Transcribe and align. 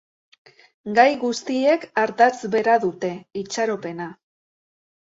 Gai 0.99 1.05
guztiek 1.25 1.85
ardatz 2.05 2.51
bera 2.57 2.79
dute: 2.87 3.13
itxaropena. 3.45 4.11